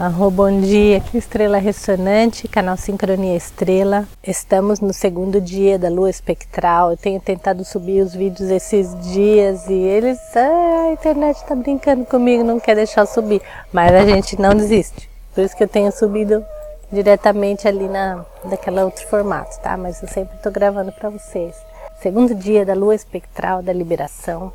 Arro, 0.00 0.30
bom 0.30 0.62
dia, 0.62 0.96
aqui 0.96 1.18
Estrela 1.18 1.58
Ressonante, 1.58 2.48
canal 2.48 2.74
Sincronia 2.78 3.36
Estrela. 3.36 4.08
Estamos 4.26 4.80
no 4.80 4.94
segundo 4.94 5.38
dia 5.42 5.78
da 5.78 5.90
lua 5.90 6.08
espectral. 6.08 6.90
Eu 6.90 6.96
tenho 6.96 7.20
tentado 7.20 7.62
subir 7.66 8.00
os 8.00 8.14
vídeos 8.14 8.48
esses 8.48 8.98
dias 9.12 9.68
e 9.68 9.74
eles. 9.74 10.18
Ah, 10.34 10.86
a 10.88 10.92
internet 10.92 11.36
está 11.36 11.54
brincando 11.54 12.06
comigo, 12.06 12.42
não 12.42 12.58
quer 12.58 12.76
deixar 12.76 13.04
subir. 13.04 13.42
Mas 13.70 13.94
a 13.94 14.06
gente 14.06 14.40
não 14.40 14.54
desiste. 14.54 15.06
Por 15.34 15.44
isso 15.44 15.54
que 15.54 15.64
eu 15.64 15.68
tenho 15.68 15.92
subido 15.92 16.42
diretamente 16.90 17.68
ali 17.68 17.86
na 17.86 18.24
daquela 18.46 18.86
outro 18.86 19.06
formato, 19.06 19.60
tá? 19.60 19.76
Mas 19.76 20.00
eu 20.00 20.08
sempre 20.08 20.34
estou 20.34 20.50
gravando 20.50 20.92
para 20.92 21.10
vocês. 21.10 21.54
Segundo 22.00 22.34
dia 22.34 22.64
da 22.64 22.72
lua 22.72 22.94
espectral 22.94 23.62
da 23.62 23.74
liberação, 23.74 24.50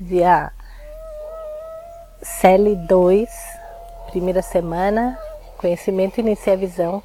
dia 0.00 0.50
CL 2.22 2.74
2 2.74 3.57
primeira 4.10 4.42
semana, 4.42 5.18
conhecimento 5.56 6.20
inicia 6.20 6.54
a 6.54 6.56
visão. 6.56 7.02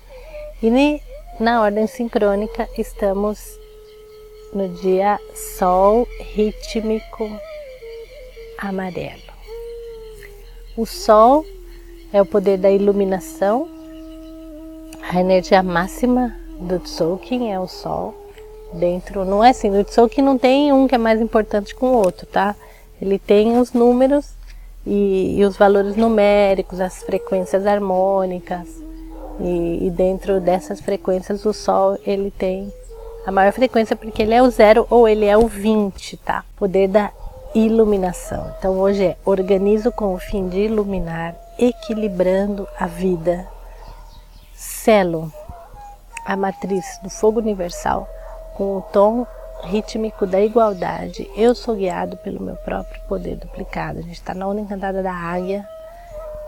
E 0.62 1.02
na 1.40 1.62
ordem 1.62 1.88
sincrônica 1.88 2.68
estamos 2.78 3.60
no 4.54 4.70
dia 4.70 5.20
Sol 5.58 6.08
rítmico 6.20 7.30
amarelo. 8.58 9.34
O 10.78 10.86
Sol 10.86 11.46
é 12.12 12.22
o 12.22 12.26
poder 12.26 12.58
da 12.58 12.72
iluminação, 12.72 13.68
a 15.10 15.20
energia 15.20 15.62
máxima 15.62 16.36
do 16.60 16.80
Tzolk'in 16.80 17.52
é 17.52 17.60
o 17.60 17.68
Sol. 17.68 18.16
Dentro, 18.74 19.26
não 19.26 19.44
é 19.44 19.50
assim, 19.50 19.70
no 19.70 19.84
Tzolk'in 19.84 20.22
não 20.22 20.38
tem 20.38 20.72
um 20.72 20.88
que 20.88 20.96
é 20.96 20.98
mais 20.98 21.20
importante 21.22 21.76
com 21.76 21.88
o 21.88 21.98
outro, 21.98 22.26
tá? 22.26 22.56
Ele 23.02 23.20
tem 23.20 23.58
os 23.60 23.74
números 23.74 24.34
e, 24.86 25.40
e 25.40 25.46
os 25.46 25.58
valores 25.58 25.96
numéricos, 25.96 26.80
as 26.80 27.04
frequências 27.04 27.66
harmônicas. 27.66 28.68
E, 29.40 29.88
e, 29.88 29.90
dentro 29.90 30.40
dessas 30.40 30.80
frequências 30.80 31.44
o 31.44 31.54
Sol 31.54 31.98
ele 32.06 32.30
tem 32.30 32.72
a 33.26 33.32
maior 33.32 33.52
frequência 33.52 33.96
porque 33.96 34.22
ele 34.22 34.34
é 34.34 34.44
o 34.44 34.50
zero 34.50 34.86
ou 34.92 35.08
ele 35.08 35.26
é 35.26 35.36
o 35.36 35.48
20, 35.48 36.18
tá? 36.18 36.46
Poder 36.56 36.88
da 36.88 37.12
iluminação. 37.56 38.54
Então 38.60 38.80
hoje 38.80 39.04
é 39.06 39.18
organizo 39.26 39.92
com 39.92 40.14
o 40.14 40.20
fim 40.20 40.48
de 40.50 40.60
iluminar, 40.60 41.36
equilibrando 41.58 42.68
a 42.80 42.86
vida. 42.86 43.48
Selo, 44.54 45.32
a 46.26 46.36
matriz 46.36 46.86
do 47.02 47.10
fogo 47.10 47.40
universal 47.40 48.08
com 48.56 48.78
o 48.78 48.82
tom 48.82 49.26
rítmico 49.64 50.26
da 50.26 50.42
igualdade. 50.42 51.30
Eu 51.36 51.56
sou 51.56 51.76
guiado 51.76 52.18
pelo 52.18 52.42
meu 52.42 52.56
próprio 52.58 53.02
poder 53.08 53.36
duplicado. 53.36 54.00
A 54.00 54.02
gente 54.02 54.14
está 54.14 54.34
na 54.34 54.48
onda 54.48 54.62
encantada 54.62 55.02
da 55.02 55.14
águia. 55.14 55.68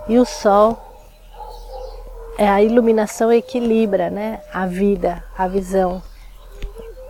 E 0.07 0.17
o 0.19 0.25
sol 0.25 0.77
é 2.37 2.47
a 2.47 2.61
iluminação 2.61 3.31
equilibra, 3.31 4.09
né? 4.09 4.41
A 4.53 4.67
vida, 4.67 5.23
a 5.37 5.47
visão 5.47 6.01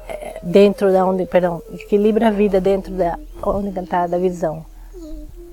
é, 0.08 0.40
dentro 0.42 0.92
da 0.92 1.06
onda, 1.06 1.26
perdão, 1.26 1.62
equilibra 1.74 2.28
a 2.28 2.32
vida 2.32 2.62
dentro 2.62 2.94
da 2.94 3.18
onda 3.44 3.70
encantada 3.70 4.10
da 4.10 4.18
visão. 4.18 4.66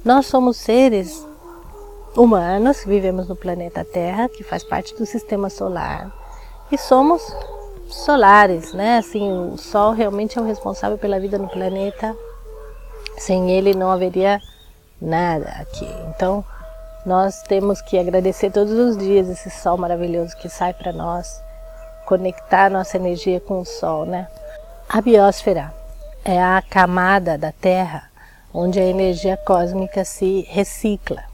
Nós 0.04 0.26
somos 0.26 0.56
seres 0.56 1.26
humanos 2.16 2.84
vivemos 2.84 3.28
no 3.28 3.36
planeta 3.36 3.84
Terra, 3.84 4.28
que 4.28 4.44
faz 4.44 4.62
parte 4.62 4.94
do 4.96 5.06
sistema 5.06 5.48
solar, 5.48 6.12
e 6.70 6.76
somos 6.76 7.22
solares, 7.94 8.72
né? 8.72 8.98
Assim, 8.98 9.30
o 9.52 9.56
Sol 9.56 9.92
realmente 9.92 10.38
é 10.38 10.42
o 10.42 10.44
responsável 10.44 10.98
pela 10.98 11.20
vida 11.20 11.38
no 11.38 11.48
planeta. 11.48 12.16
Sem 13.18 13.50
ele 13.50 13.74
não 13.74 13.90
haveria 13.90 14.40
nada 15.00 15.48
aqui. 15.60 15.88
Então, 16.08 16.44
nós 17.04 17.42
temos 17.42 17.80
que 17.82 17.98
agradecer 17.98 18.50
todos 18.50 18.72
os 18.72 18.96
dias 18.96 19.28
esse 19.28 19.50
sol 19.50 19.76
maravilhoso 19.76 20.36
que 20.36 20.48
sai 20.48 20.72
para 20.72 20.92
nós, 20.92 21.42
conectar 22.06 22.70
nossa 22.70 22.96
energia 22.96 23.40
com 23.40 23.60
o 23.60 23.64
sol, 23.64 24.06
né? 24.06 24.28
A 24.88 25.00
biosfera 25.00 25.74
é 26.24 26.40
a 26.40 26.62
camada 26.62 27.36
da 27.36 27.52
Terra 27.52 28.10
onde 28.54 28.78
a 28.78 28.84
energia 28.84 29.36
cósmica 29.36 30.04
se 30.04 30.46
recicla. 30.48 31.24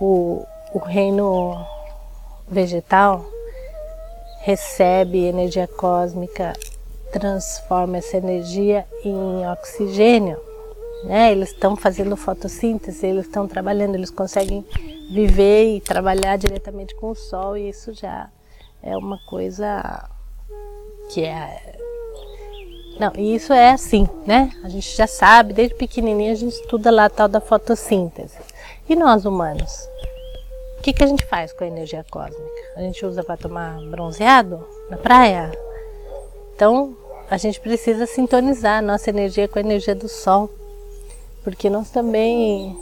O, 0.00 0.44
o 0.72 0.78
reino 0.78 1.64
vegetal 2.48 3.24
recebe 4.38 5.24
energia 5.24 5.66
cósmica, 5.66 6.52
transforma 7.12 7.98
essa 7.98 8.16
energia 8.16 8.86
em 9.04 9.46
oxigênio. 9.46 10.38
Né? 11.04 11.32
Eles 11.32 11.50
estão 11.50 11.76
fazendo 11.76 12.16
fotossíntese, 12.16 13.06
eles 13.06 13.26
estão 13.26 13.46
trabalhando, 13.46 13.94
eles 13.94 14.10
conseguem 14.10 14.64
viver 15.10 15.76
e 15.76 15.80
trabalhar 15.80 16.36
diretamente 16.36 16.94
com 16.96 17.10
o 17.10 17.14
sol 17.14 17.56
e 17.56 17.68
isso 17.68 17.92
já 17.94 18.28
é 18.82 18.96
uma 18.96 19.18
coisa 19.26 20.08
que 21.10 21.24
é 21.24 21.78
não, 22.98 23.12
e 23.16 23.36
isso 23.36 23.52
é 23.52 23.70
assim, 23.70 24.08
né? 24.26 24.50
A 24.64 24.68
gente 24.68 24.96
já 24.96 25.06
sabe, 25.06 25.52
desde 25.52 25.76
pequenininho 25.76 26.32
a 26.32 26.34
gente 26.34 26.54
estuda 26.54 26.90
lá 26.90 27.04
a 27.04 27.10
tal 27.10 27.28
da 27.28 27.40
fotossíntese. 27.40 28.36
E 28.88 28.96
nós 28.96 29.24
humanos? 29.24 29.88
O 30.78 30.82
que, 30.82 30.92
que 30.92 31.02
a 31.02 31.06
gente 31.06 31.26
faz 31.26 31.52
com 31.52 31.64
a 31.64 31.66
energia 31.66 32.04
cósmica? 32.08 32.62
A 32.76 32.80
gente 32.80 33.04
usa 33.04 33.24
para 33.24 33.36
tomar 33.36 33.80
bronzeado 33.90 34.64
na 34.88 34.96
praia? 34.96 35.50
Então, 36.54 36.96
a 37.28 37.36
gente 37.36 37.60
precisa 37.60 38.06
sintonizar 38.06 38.78
a 38.78 38.82
nossa 38.82 39.10
energia 39.10 39.48
com 39.48 39.58
a 39.58 39.62
energia 39.62 39.94
do 39.94 40.08
Sol, 40.08 40.48
porque 41.42 41.68
nós 41.68 41.90
também 41.90 42.76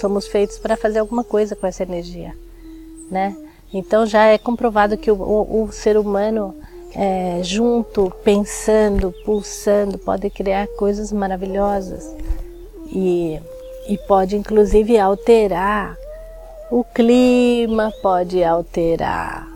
somos 0.00 0.28
feitos 0.28 0.58
para 0.58 0.76
fazer 0.76 1.00
alguma 1.00 1.24
coisa 1.24 1.56
com 1.56 1.66
essa 1.66 1.82
energia, 1.82 2.32
né? 3.10 3.36
Então 3.74 4.06
já 4.06 4.26
é 4.26 4.38
comprovado 4.38 4.96
que 4.96 5.10
o, 5.10 5.16
o, 5.16 5.64
o 5.64 5.72
ser 5.72 5.96
humano 5.96 6.54
é, 6.94 7.40
junto, 7.42 8.10
pensando, 8.22 9.12
pulsando, 9.24 9.98
pode 9.98 10.30
criar 10.30 10.66
coisas 10.68 11.12
maravilhosas 11.12 12.14
e, 12.90 13.38
e 13.88 13.98
pode 14.06 14.36
inclusive 14.36 14.98
alterar 14.98 15.98
o 16.70 16.82
clima 16.82 17.92
pode 18.02 18.42
alterar 18.42 19.46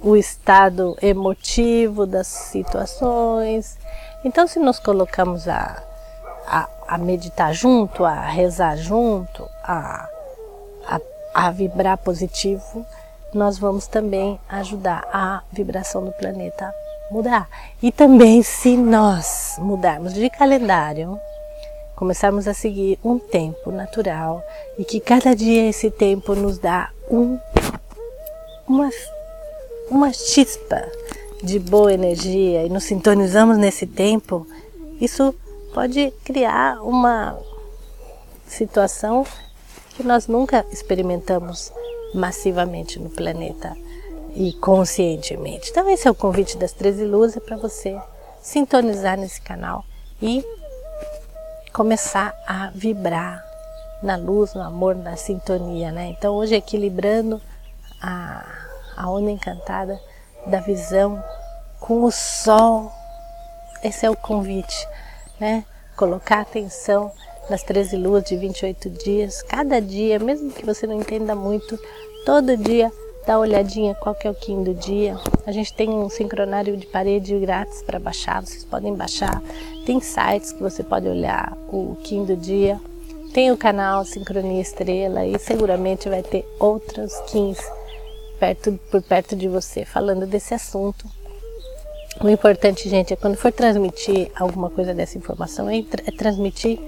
o 0.00 0.16
estado 0.16 0.96
emotivo 1.00 2.06
das 2.06 2.26
situações. 2.26 3.78
Então, 4.24 4.46
se 4.46 4.58
nos 4.58 4.78
colocamos 4.78 5.46
a, 5.46 5.82
a, 6.46 6.68
a 6.88 6.98
meditar 6.98 7.52
junto, 7.52 8.04
a 8.04 8.20
rezar 8.20 8.76
junto, 8.76 9.48
a, 9.62 10.08
a, 10.86 11.00
a 11.34 11.50
vibrar 11.50 11.98
positivo, 11.98 12.84
nós 13.32 13.58
vamos 13.58 13.86
também 13.86 14.40
ajudar 14.48 15.04
a 15.12 15.42
vibração 15.52 16.04
do 16.04 16.12
planeta 16.12 16.72
mudar. 17.10 17.48
E 17.82 17.92
também, 17.92 18.42
se 18.42 18.76
nós 18.76 19.56
mudarmos 19.58 20.14
de 20.14 20.28
calendário, 20.30 21.18
começarmos 22.02 22.48
a 22.48 22.52
seguir 22.52 22.98
um 23.04 23.16
tempo 23.16 23.70
natural 23.70 24.42
e 24.76 24.84
que 24.84 24.98
cada 24.98 25.36
dia 25.36 25.68
esse 25.68 25.88
tempo 25.88 26.34
nos 26.34 26.58
dá 26.58 26.90
um, 27.08 27.38
uma, 28.66 28.90
uma 29.88 30.12
chispa 30.12 30.84
de 31.40 31.60
boa 31.60 31.94
energia 31.94 32.66
e 32.66 32.68
nos 32.68 32.82
sintonizamos 32.82 33.56
nesse 33.56 33.86
tempo, 33.86 34.44
isso 35.00 35.32
pode 35.72 36.12
criar 36.24 36.82
uma 36.82 37.38
situação 38.48 39.24
que 39.90 40.02
nós 40.02 40.26
nunca 40.26 40.66
experimentamos 40.72 41.72
massivamente 42.12 42.98
no 42.98 43.10
planeta 43.10 43.76
e 44.34 44.52
conscientemente. 44.54 45.70
Então 45.70 45.88
esse 45.88 46.08
é 46.08 46.10
o 46.10 46.16
convite 46.16 46.58
das 46.58 46.72
13 46.72 47.04
luzes 47.04 47.40
para 47.40 47.56
você 47.56 47.96
sintonizar 48.42 49.16
nesse 49.16 49.40
canal 49.40 49.84
e 50.20 50.44
começar 51.72 52.34
a 52.46 52.70
vibrar 52.74 53.42
na 54.02 54.16
luz, 54.16 54.52
no 54.54 54.62
amor, 54.62 54.94
na 54.94 55.16
sintonia, 55.16 55.90
né? 55.90 56.08
Então 56.08 56.34
hoje 56.34 56.54
equilibrando 56.54 57.40
a, 58.00 58.44
a 58.96 59.10
onda 59.10 59.30
encantada 59.30 59.98
da 60.46 60.60
visão 60.60 61.22
com 61.80 62.04
o 62.04 62.10
sol, 62.10 62.92
esse 63.82 64.04
é 64.04 64.10
o 64.10 64.16
convite, 64.16 64.86
né? 65.40 65.64
Colocar 65.96 66.40
atenção 66.40 67.10
nas 67.48 67.62
13 67.62 67.96
luas 67.96 68.24
de 68.24 68.36
28 68.36 68.90
dias, 68.90 69.42
cada 69.42 69.80
dia, 69.80 70.18
mesmo 70.18 70.50
que 70.50 70.64
você 70.64 70.86
não 70.86 71.00
entenda 71.00 71.34
muito, 71.34 71.78
todo 72.24 72.56
dia 72.56 72.92
dá 73.26 73.34
uma 73.34 73.40
olhadinha 73.40 73.94
qual 73.94 74.14
que 74.14 74.26
é 74.26 74.30
o 74.30 74.34
Kim 74.34 74.62
do 74.62 74.74
dia. 74.74 75.18
A 75.46 75.52
gente 75.52 75.72
tem 75.72 75.90
um 75.90 76.08
sincronário 76.08 76.76
de 76.76 76.86
parede 76.86 77.38
grátis 77.38 77.82
para 77.82 77.98
baixar, 77.98 78.44
vocês 78.44 78.64
podem 78.64 78.94
baixar. 78.94 79.42
Tem 79.86 80.00
sites 80.00 80.52
que 80.52 80.62
você 80.62 80.82
pode 80.82 81.08
olhar 81.08 81.56
o 81.68 81.96
Kim 82.02 82.24
do 82.24 82.36
dia. 82.36 82.80
Tem 83.32 83.50
o 83.50 83.56
canal 83.56 84.04
Sincronia 84.04 84.60
Estrela 84.60 85.24
e 85.24 85.38
seguramente 85.38 86.08
vai 86.08 86.22
ter 86.22 86.46
outros 86.58 87.14
Kins 87.30 87.58
perto, 88.38 88.78
por 88.90 89.00
perto 89.02 89.34
de 89.34 89.48
você 89.48 89.84
falando 89.84 90.26
desse 90.26 90.52
assunto. 90.52 91.06
O 92.20 92.28
importante, 92.28 92.88
gente, 92.88 93.14
é 93.14 93.16
quando 93.16 93.36
for 93.36 93.50
transmitir 93.50 94.30
alguma 94.34 94.68
coisa 94.68 94.92
dessa 94.92 95.16
informação, 95.16 95.70
é, 95.70 95.78
é 95.78 96.10
transmitir 96.10 96.78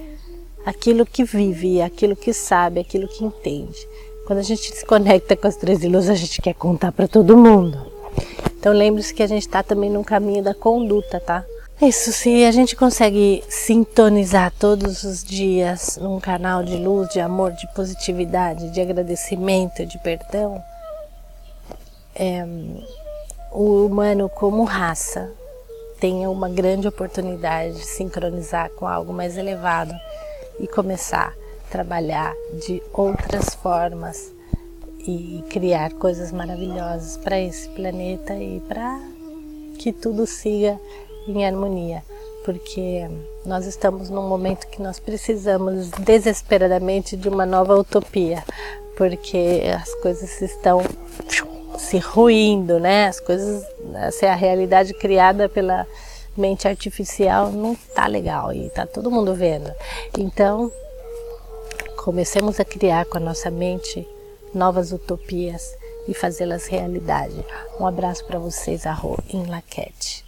aquilo 0.65 1.05
que 1.05 1.23
vive, 1.23 1.81
aquilo 1.81 2.15
que 2.15 2.31
sabe, 2.31 2.79
aquilo 2.79 3.07
que 3.07 3.23
entende. 3.23 3.87
Quando 4.25 4.39
a 4.39 4.43
gente 4.43 4.75
se 4.75 4.83
conecta 4.85 5.35
com 5.35 5.47
as 5.47 5.55
13 5.55 5.87
luzes, 5.87 6.09
a 6.09 6.15
gente 6.15 6.41
quer 6.41 6.55
contar 6.55 6.91
para 6.91 7.07
todo 7.07 7.37
mundo. 7.37 7.91
Então 8.57 8.73
lembre-se 8.73 9.13
que 9.13 9.21
a 9.21 9.27
gente 9.27 9.43
está 9.43 9.61
também 9.61 9.89
no 9.89 10.03
caminho 10.03 10.43
da 10.43 10.53
conduta, 10.53 11.19
tá? 11.19 11.45
Isso, 11.79 12.11
se 12.11 12.43
a 12.45 12.51
gente 12.51 12.75
consegue 12.75 13.43
sintonizar 13.47 14.51
todos 14.57 15.03
os 15.03 15.23
dias 15.23 15.97
num 16.01 16.19
canal 16.19 16.63
de 16.63 16.77
luz, 16.77 17.09
de 17.09 17.19
amor, 17.19 17.51
de 17.51 17.67
positividade, 17.75 18.71
de 18.71 18.81
agradecimento, 18.81 19.85
de 19.85 19.99
perdão, 19.99 20.63
é, 22.15 22.43
o 23.51 23.85
humano 23.85 24.27
como 24.27 24.63
raça 24.63 25.29
tenha 25.99 26.29
uma 26.29 26.49
grande 26.49 26.87
oportunidade 26.87 27.75
de 27.75 27.85
sincronizar 27.85 28.71
com 28.71 28.87
algo 28.87 29.13
mais 29.13 29.37
elevado 29.37 29.93
e 30.59 30.67
começar 30.67 31.33
trabalhar 31.69 32.33
de 32.65 32.81
outras 32.93 33.53
formas 33.55 34.33
e 34.99 35.43
criar 35.49 35.93
coisas 35.93 36.31
maravilhosas 36.31 37.17
para 37.17 37.39
esse 37.39 37.69
planeta 37.69 38.33
e 38.35 38.59
para 38.61 38.99
que 39.77 39.91
tudo 39.91 40.25
siga 40.25 40.79
em 41.27 41.45
harmonia, 41.45 42.03
porque 42.43 43.07
nós 43.45 43.65
estamos 43.65 44.09
num 44.09 44.27
momento 44.27 44.67
que 44.67 44.81
nós 44.81 44.99
precisamos 44.99 45.89
desesperadamente 45.91 47.15
de 47.15 47.29
uma 47.29 47.45
nova 47.45 47.75
utopia, 47.75 48.43
porque 48.97 49.63
as 49.75 49.93
coisas 49.95 50.41
estão 50.41 50.81
se 51.77 51.97
ruindo, 51.97 52.79
né? 52.79 53.07
As 53.07 53.19
coisas, 53.19 53.65
essa 53.95 54.27
é 54.27 54.29
a 54.29 54.35
realidade 54.35 54.93
criada 54.93 55.49
pela 55.49 55.85
mente 56.37 56.67
artificial 56.67 57.49
não 57.51 57.75
tá 57.75 58.07
legal 58.07 58.51
e 58.53 58.69
tá 58.69 58.85
todo 58.85 59.11
mundo 59.11 59.33
vendo. 59.33 59.71
Então, 60.17 60.71
comecemos 62.05 62.59
a 62.59 62.63
criar 62.63 63.05
com 63.05 63.17
a 63.17 63.19
nossa 63.19 63.49
mente 63.49 64.07
novas 64.53 64.91
utopias 64.91 65.75
e 66.07 66.13
fazê-las 66.13 66.67
realidade. 66.67 67.43
Um 67.79 67.87
abraço 67.87 68.23
para 68.25 68.37
vocês, 68.37 68.85
Arro, 68.85 69.17
em 69.27 69.47
Laquete. 69.47 70.24